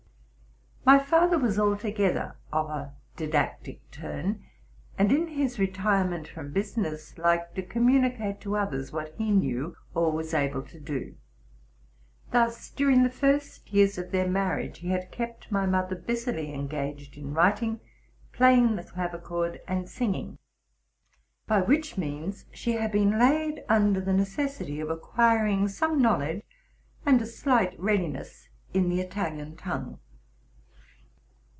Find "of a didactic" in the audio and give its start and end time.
2.51-3.91